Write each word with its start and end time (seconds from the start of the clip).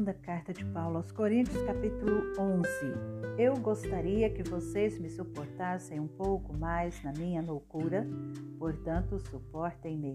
Segunda 0.00 0.14
carta 0.14 0.54
de 0.54 0.64
Paulo 0.64 0.96
aos 0.96 1.12
Coríntios, 1.12 1.62
capítulo 1.64 2.32
11. 2.38 2.66
Eu 3.36 3.54
gostaria 3.58 4.30
que 4.30 4.42
vocês 4.42 4.98
me 4.98 5.10
suportassem 5.10 6.00
um 6.00 6.08
pouco 6.08 6.56
mais 6.56 7.04
na 7.04 7.12
minha 7.12 7.42
loucura, 7.42 8.08
portanto, 8.58 9.20
suportem-me. 9.28 10.14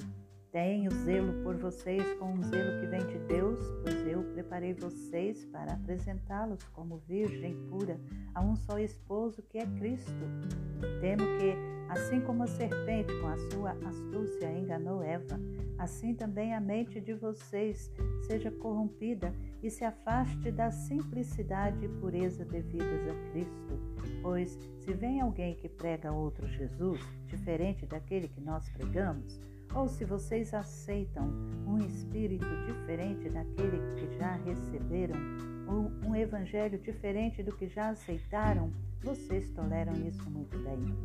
Tenho 0.55 0.89
zelo 0.89 1.43
por 1.43 1.57
vocês 1.57 2.01
com 2.17 2.31
um 2.31 2.41
zelo 2.41 2.79
que 2.79 2.87
vem 2.87 3.05
de 3.07 3.19
Deus, 3.27 3.59
pois 3.83 4.07
eu 4.07 4.23
preparei 4.23 4.73
vocês 4.73 5.43
para 5.47 5.73
apresentá-los 5.73 6.63
como 6.71 6.99
virgem 7.09 7.57
pura 7.69 7.99
a 8.33 8.39
um 8.39 8.55
só 8.55 8.79
esposo 8.79 9.43
que 9.49 9.57
é 9.57 9.65
Cristo. 9.65 10.13
Temo 11.01 11.25
que, 11.39 11.53
assim 11.89 12.21
como 12.21 12.43
a 12.43 12.47
serpente 12.47 13.13
com 13.19 13.27
a 13.27 13.37
sua 13.51 13.71
astúcia 13.85 14.57
enganou 14.57 15.03
Eva, 15.03 15.37
assim 15.77 16.13
também 16.13 16.53
a 16.53 16.61
mente 16.61 17.01
de 17.01 17.13
vocês 17.13 17.91
seja 18.25 18.49
corrompida 18.49 19.35
e 19.61 19.69
se 19.69 19.83
afaste 19.83 20.51
da 20.51 20.71
simplicidade 20.71 21.83
e 21.83 21.89
pureza 21.99 22.45
devidas 22.45 23.05
a 23.09 23.31
Cristo. 23.31 23.77
Pois, 24.21 24.57
se 24.79 24.93
vem 24.93 25.19
alguém 25.19 25.53
que 25.55 25.67
prega 25.67 26.13
outro 26.13 26.47
Jesus, 26.47 27.01
diferente 27.27 27.85
daquele 27.85 28.29
que 28.29 28.39
nós 28.39 28.69
pregamos, 28.69 29.37
ou 29.75 29.89
se 29.89 30.05
vocês 30.05 30.53
aceitam 30.53 31.29
um 31.67 31.77
espírito 31.77 32.45
diferente 32.65 33.29
daquele 33.29 33.77
que 33.95 34.17
já 34.17 34.35
receberam, 34.37 35.15
ou 35.67 35.91
um 36.07 36.15
evangelho 36.15 36.79
diferente 36.79 37.43
do 37.43 37.51
que 37.51 37.67
já 37.67 37.89
aceitaram, 37.89 38.71
vocês 39.03 39.51
toleram 39.51 39.93
isso 40.07 40.29
muito 40.29 40.57
bem. 40.59 40.95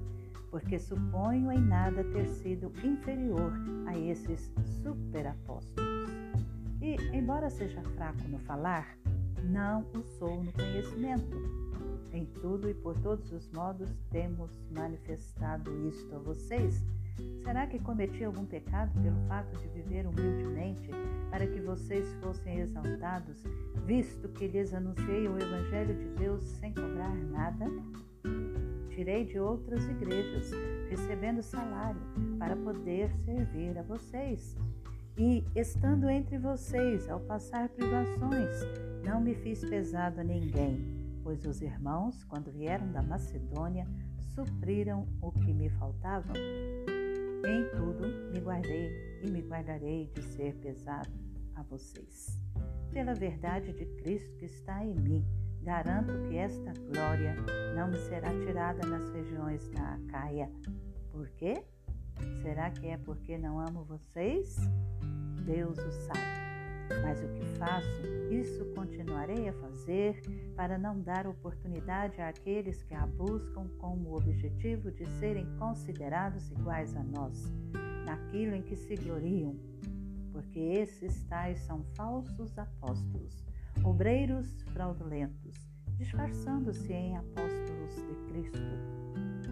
Porque 0.51 0.79
suponho 0.79 1.51
em 1.51 1.61
nada 1.61 2.05
ter 2.05 2.27
sido 2.29 2.73
inferior 2.85 3.53
a 3.87 3.99
esses 3.99 4.53
superapóstolos. 4.83 6.11
E, 6.81 6.97
embora 7.13 7.51
seja 7.51 7.83
fraco 7.97 8.23
no 8.29 8.39
falar, 8.39 8.97
não 9.45 9.85
o 9.95 10.03
sou 10.19 10.43
no 10.43 10.53
conhecimento. 10.53 11.70
Em 12.13 12.27
tudo 12.27 12.69
e 12.69 12.75
por 12.75 12.99
todos 13.01 13.33
os 13.33 13.51
modos 13.51 13.91
temos 14.11 14.51
manifestado 14.71 15.71
isto 15.89 16.15
a 16.15 16.19
vocês 16.19 16.85
Será 17.43 17.67
que 17.67 17.79
cometi 17.79 18.23
algum 18.25 18.45
pecado 18.45 18.93
pelo 19.01 19.17
fato 19.27 19.57
de 19.59 19.69
viver 19.69 20.07
humildemente 20.07 20.91
para 21.31 21.47
que 21.47 21.61
vocês 21.61 22.07
fossem 22.23 22.61
exaltados, 22.61 23.43
visto 23.87 24.29
que 24.29 24.47
lhes 24.47 24.75
anunciei 24.75 25.27
o 25.27 25.39
Evangelho 25.39 25.95
de 25.95 26.09
Deus 26.17 26.43
sem 26.61 26.73
cobrar 26.73 27.15
nada? 27.15 27.67
Tirei 28.91 29.25
de 29.25 29.39
outras 29.39 29.85
igrejas, 29.89 30.51
recebendo 30.91 31.43
salário, 31.43 32.01
para 32.39 32.57
poder 32.57 33.11
servir 33.25 33.79
a 33.79 33.83
vocês. 33.83 34.57
E, 35.17 35.45
estando 35.57 36.09
entre 36.09 36.39
vocês, 36.39 37.09
ao 37.09 37.21
passar 37.21 37.69
privações, 37.71 38.51
não 39.05 39.21
me 39.21 39.35
fiz 39.35 39.65
pesado 39.65 40.21
a 40.21 40.25
ninguém, 40.25 41.00
pois 41.31 41.47
os 41.47 41.63
irmãos, 41.63 42.25
quando 42.25 42.51
vieram 42.51 42.91
da 42.91 43.01
Macedônia, 43.01 43.87
supriram 44.35 45.07
o 45.23 45.31
que 45.31 45.53
me 45.53 45.71
faltava. 45.71 46.33
Em 46.37 47.71
tudo 47.77 48.33
me 48.33 48.41
guardei 48.41 48.91
e 49.23 49.31
me 49.31 49.41
guardarei 49.41 50.11
de 50.13 50.23
ser 50.25 50.57
pesado 50.57 51.09
a 51.55 51.63
vocês. 51.63 52.37
Pela 52.91 53.15
verdade 53.15 53.73
de 53.73 53.87
Cristo 54.03 54.39
que 54.39 54.47
está 54.47 54.85
em 54.85 54.93
mim, 54.93 55.25
garanto 55.63 56.13
que 56.29 56.37
esta 56.37 56.73
glória 56.93 57.37
não 57.77 57.87
me 57.87 57.99
será 57.99 58.31
tirada 58.31 58.85
nas 58.89 59.09
regiões 59.11 59.69
da 59.69 59.95
Acaia. 59.95 60.51
Por 61.13 61.29
quê? 61.37 61.63
Será 62.43 62.73
que 62.73 62.89
é 62.89 62.97
porque 62.97 63.39
não 63.39 63.61
amo 63.61 63.85
vocês? 63.85 64.57
Deus 65.45 65.79
o 65.79 65.93
sabe. 65.93 66.50
Mas 67.03 67.23
o 67.23 67.29
que 67.29 67.45
faço, 67.59 68.03
isso 68.31 68.65
continuarei 68.75 69.49
a 69.49 69.53
fazer 69.55 70.21
para 70.57 70.79
não 70.79 71.01
dar 71.01 71.27
oportunidade 71.27 72.21
àqueles 72.21 72.83
que 72.83 72.95
a 72.95 73.07
buscam 73.07 73.69
com 73.79 73.97
o 73.99 74.17
objetivo 74.17 74.91
de 74.91 75.07
serem 75.19 75.47
considerados 75.59 76.51
iguais 76.51 76.95
a 76.97 77.03
nós, 77.03 77.53
naquilo 78.05 78.55
em 78.55 78.63
que 78.63 78.77
se 78.77 78.95
gloriam, 78.97 79.57
porque 80.33 80.59
esses 80.59 81.25
tais 81.25 81.59
são 81.61 81.85
falsos 81.95 82.59
apóstolos, 82.59 83.45
obreiros 83.85 84.63
fraudulentos, 84.73 85.55
disfarçando-se 85.97 86.93
em 86.93 87.17
apóstolos 87.17 87.95
de 87.95 88.33
Cristo. 88.33 88.59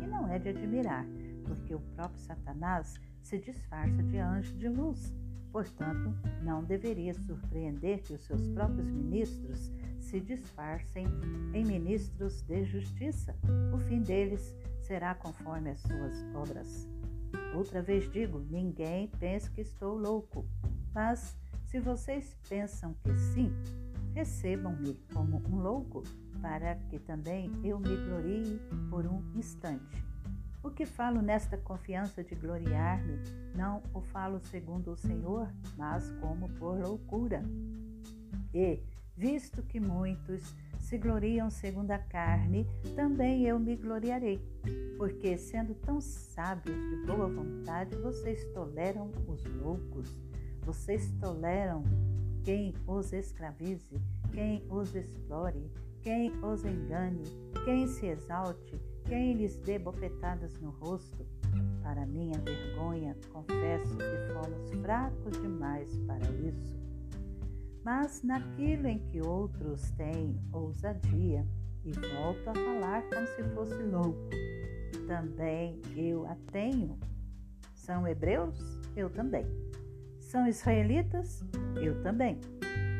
E 0.02 0.06
não 0.06 0.28
é 0.28 0.38
de 0.38 0.50
admirar, 0.50 1.06
porque 1.44 1.74
o 1.74 1.80
próprio 1.94 2.20
Satanás 2.20 2.94
se 3.22 3.38
disfarça 3.38 4.02
de 4.02 4.18
anjo 4.18 4.56
de 4.56 4.68
luz. 4.68 5.12
Portanto, 5.58 6.14
não 6.40 6.62
deveria 6.62 7.12
surpreender 7.12 8.00
que 8.02 8.12
os 8.12 8.24
seus 8.24 8.46
próprios 8.50 8.88
ministros 8.92 9.72
se 9.98 10.20
disfarcem 10.20 11.08
em 11.52 11.64
ministros 11.64 12.42
de 12.42 12.64
justiça. 12.64 13.34
O 13.74 13.78
fim 13.78 14.00
deles 14.00 14.54
será 14.82 15.16
conforme 15.16 15.70
as 15.70 15.80
suas 15.80 16.24
obras. 16.32 16.88
Outra 17.56 17.82
vez 17.82 18.08
digo: 18.12 18.38
ninguém 18.48 19.08
pense 19.18 19.50
que 19.50 19.62
estou 19.62 19.98
louco, 19.98 20.46
mas 20.94 21.36
se 21.66 21.80
vocês 21.80 22.38
pensam 22.48 22.94
que 23.02 23.12
sim, 23.16 23.52
recebam-me 24.14 24.94
como 25.12 25.42
um 25.48 25.56
louco, 25.60 26.04
para 26.40 26.76
que 26.88 27.00
também 27.00 27.50
eu 27.64 27.80
me 27.80 27.96
glorie 27.96 28.60
por 28.88 29.04
um 29.08 29.24
instante. 29.34 30.04
O 30.62 30.70
que 30.70 30.84
falo 30.84 31.22
nesta 31.22 31.56
confiança 31.56 32.22
de 32.24 32.34
gloriar-me, 32.34 33.20
não 33.54 33.82
o 33.94 34.00
falo 34.00 34.40
segundo 34.40 34.92
o 34.92 34.96
Senhor, 34.96 35.48
mas 35.76 36.10
como 36.20 36.48
por 36.54 36.78
loucura. 36.78 37.42
E, 38.52 38.82
visto 39.16 39.62
que 39.62 39.78
muitos 39.78 40.54
se 40.80 40.98
gloriam 40.98 41.48
segundo 41.50 41.90
a 41.92 41.98
carne, 41.98 42.66
também 42.96 43.44
eu 43.44 43.58
me 43.58 43.76
gloriarei, 43.76 44.40
porque, 44.96 45.36
sendo 45.36 45.74
tão 45.74 46.00
sábios 46.00 46.76
de 46.76 47.06
boa 47.06 47.28
vontade, 47.28 47.94
vocês 47.96 48.44
toleram 48.52 49.10
os 49.28 49.44
loucos, 49.44 50.20
vocês 50.62 51.10
toleram 51.20 51.84
quem 52.42 52.74
os 52.86 53.12
escravize, 53.12 54.00
quem 54.32 54.64
os 54.70 54.94
explore, 54.94 55.70
quem 56.02 56.32
os 56.42 56.64
engane, 56.64 57.22
quem 57.64 57.86
se 57.86 58.06
exalte, 58.06 58.80
quem 59.08 59.34
lhes 59.34 59.56
dê 59.58 59.78
bofetadas 59.78 60.60
no 60.60 60.70
rosto. 60.70 61.26
Para 61.82 62.06
minha 62.06 62.38
vergonha, 62.40 63.16
confesso 63.32 63.96
que 63.96 64.32
fomos 64.34 64.70
fracos 64.82 65.40
demais 65.40 65.90
para 66.06 66.24
isso. 66.46 66.78
Mas 67.82 68.22
naquilo 68.22 68.86
em 68.86 68.98
que 68.98 69.22
outros 69.22 69.90
têm 69.92 70.38
ousadia, 70.52 71.46
e 71.84 71.92
volto 71.92 72.48
a 72.50 72.54
falar 72.54 73.02
como 73.08 73.26
se 73.28 73.42
fosse 73.54 73.82
louco, 73.84 74.28
também 75.06 75.80
eu 75.96 76.26
a 76.26 76.36
tenho. 76.52 76.98
São 77.74 78.06
hebreus? 78.06 78.58
Eu 78.94 79.08
também. 79.08 79.46
São 80.20 80.46
israelitas? 80.46 81.42
Eu 81.80 82.02
também. 82.02 82.38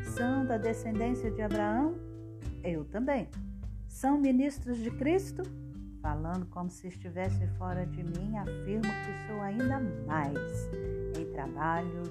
São 0.03 0.43
da 0.43 0.57
descendência 0.57 1.29
de 1.29 1.43
Abraão? 1.43 1.93
Eu 2.63 2.83
também. 2.85 3.29
São 3.87 4.19
ministros 4.19 4.77
de 4.79 4.89
Cristo? 4.89 5.43
Falando 6.01 6.45
como 6.47 6.69
se 6.69 6.87
estivesse 6.87 7.45
fora 7.57 7.85
de 7.85 8.03
mim, 8.03 8.37
afirmo 8.37 8.83
que 8.83 9.27
sou 9.27 9.41
ainda 9.41 9.79
mais. 10.07 10.69
Em 11.17 11.25
trabalhos, 11.33 12.09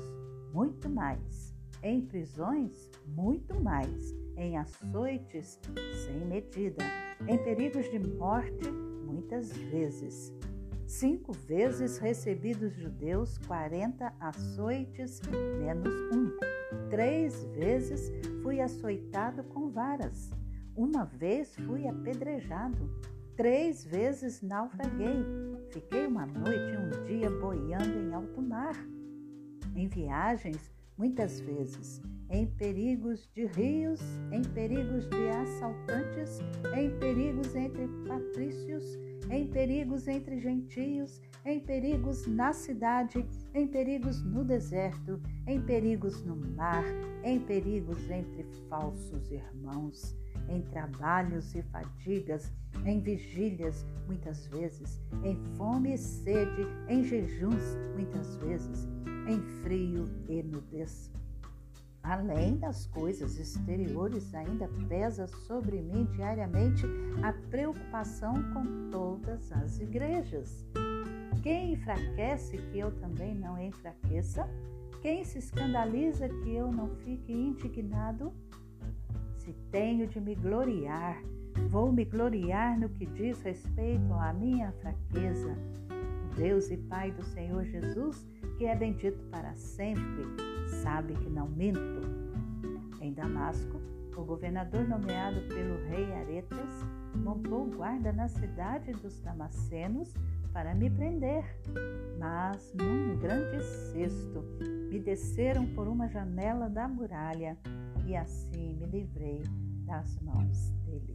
muito 0.52 0.88
mais. 0.90 1.54
Em 1.82 2.02
prisões, 2.02 2.90
muito 3.06 3.58
mais. 3.62 4.14
Em 4.36 4.58
açoites, 4.58 5.58
sem 6.04 6.26
medida. 6.26 6.84
Em 7.26 7.38
perigos 7.38 7.90
de 7.90 7.98
morte, 7.98 8.70
muitas 9.06 9.52
vezes. 9.52 10.32
Cinco 10.86 11.32
vezes 11.32 11.98
recebi 11.98 12.54
dos 12.54 12.74
judeus 12.74 13.38
quarenta 13.38 14.12
açoites 14.20 15.20
menos 15.60 15.92
um. 16.14 16.30
Três 16.90 17.44
vezes 17.54 18.10
fui 18.42 18.60
açoitado 18.60 19.44
com 19.44 19.70
varas. 19.70 20.30
Uma 20.74 21.04
vez 21.04 21.54
fui 21.56 21.86
apedrejado. 21.86 22.90
Três 23.38 23.84
vezes 23.84 24.42
naufraguei. 24.42 25.24
Fiquei 25.70 26.08
uma 26.08 26.26
noite 26.26 26.72
e 26.72 26.76
um 26.76 27.04
dia 27.06 27.30
boiando 27.30 27.96
em 27.96 28.12
alto 28.12 28.42
mar. 28.42 28.74
Em 29.76 29.86
viagens, 29.86 30.72
muitas 30.96 31.38
vezes, 31.38 32.02
em 32.30 32.48
perigos 32.48 33.30
de 33.32 33.46
rios, 33.46 34.00
em 34.32 34.42
perigos 34.42 35.08
de 35.08 35.28
assaltantes, 35.28 36.40
em 36.76 36.90
perigos 36.98 37.54
entre 37.54 37.86
patrícios, 38.08 38.98
em 39.30 39.46
perigos 39.46 40.08
entre 40.08 40.40
gentios, 40.40 41.22
em 41.44 41.60
perigos 41.60 42.26
na 42.26 42.52
cidade, 42.52 43.24
em 43.54 43.68
perigos 43.68 44.20
no 44.24 44.42
deserto, 44.42 45.22
em 45.46 45.60
perigos 45.60 46.24
no 46.24 46.34
mar, 46.56 46.82
em 47.22 47.38
perigos 47.38 48.10
entre 48.10 48.42
falsos 48.68 49.30
irmãos, 49.30 50.16
em 50.48 50.62
trabalhos 50.62 51.54
e 51.54 51.62
fadigas, 51.62 52.52
em 52.84 53.00
vigílias, 53.00 53.84
muitas 54.06 54.46
vezes, 54.46 55.00
em 55.24 55.36
fome 55.56 55.94
e 55.94 55.98
sede, 55.98 56.66
em 56.88 57.04
jejuns, 57.04 57.76
muitas 57.94 58.36
vezes, 58.36 58.88
em 59.28 59.40
frio 59.62 60.08
e 60.28 60.42
nudez. 60.42 61.10
Além 62.02 62.56
das 62.56 62.86
coisas 62.86 63.38
exteriores, 63.38 64.34
ainda 64.34 64.68
pesa 64.88 65.26
sobre 65.26 65.82
mim 65.82 66.06
diariamente 66.12 66.86
a 67.22 67.32
preocupação 67.50 68.34
com 68.54 68.90
todas 68.90 69.52
as 69.52 69.78
igrejas. 69.78 70.64
Quem 71.42 71.74
enfraquece, 71.74 72.56
que 72.56 72.78
eu 72.78 72.90
também 72.98 73.34
não 73.34 73.60
enfraqueça? 73.60 74.48
Quem 75.02 75.22
se 75.24 75.38
escandaliza, 75.38 76.28
que 76.28 76.54
eu 76.54 76.72
não 76.72 76.88
fique 76.96 77.32
indignado? 77.32 78.32
Se 79.48 79.54
tenho 79.70 80.06
de 80.06 80.20
me 80.20 80.34
gloriar, 80.34 81.22
vou 81.70 81.90
me 81.90 82.04
gloriar 82.04 82.78
no 82.78 82.90
que 82.90 83.06
diz 83.06 83.40
respeito 83.40 84.12
à 84.12 84.30
minha 84.30 84.70
fraqueza. 84.72 85.56
O 85.88 86.34
Deus 86.36 86.70
e 86.70 86.76
Pai 86.76 87.12
do 87.12 87.24
Senhor 87.24 87.64
Jesus, 87.64 88.28
que 88.58 88.66
é 88.66 88.76
bendito 88.76 89.24
para 89.30 89.54
sempre, 89.54 90.26
sabe 90.82 91.14
que 91.14 91.30
não 91.30 91.48
minto. 91.48 91.80
Em 93.00 93.10
Damasco, 93.14 93.80
o 94.14 94.22
governador 94.22 94.86
nomeado 94.86 95.40
pelo 95.48 95.82
rei 95.88 96.12
Aretas 96.12 96.84
montou 97.14 97.70
guarda 97.70 98.12
na 98.12 98.28
cidade 98.28 98.92
dos 98.92 99.18
Damascenos 99.20 100.12
para 100.52 100.74
me 100.74 100.90
prender, 100.90 101.42
mas 102.18 102.70
num 102.74 103.16
grande 103.18 103.64
cesto 103.64 104.44
me 104.90 104.98
desceram 104.98 105.64
por 105.68 105.88
uma 105.88 106.06
janela 106.06 106.68
da 106.68 106.86
muralha 106.86 107.56
e 108.08 108.16
assim 108.16 108.74
me 108.76 108.86
livrei 108.86 109.42
das 109.84 110.18
mãos 110.20 110.70
dele. 110.86 111.14